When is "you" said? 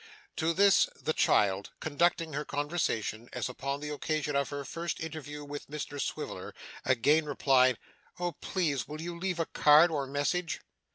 8.99-9.15